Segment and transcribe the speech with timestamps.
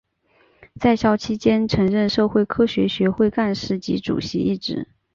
[0.79, 4.87] 在校期间曾任社会科学学会干事及主席一职。